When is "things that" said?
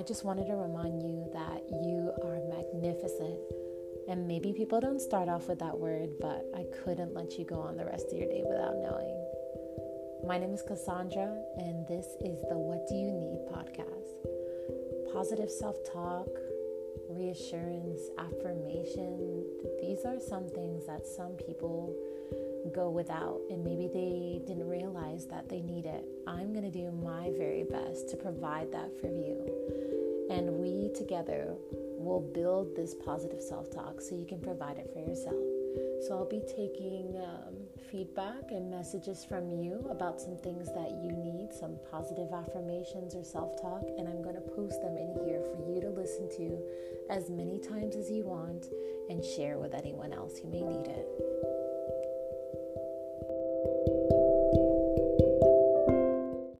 20.48-21.04, 40.38-40.90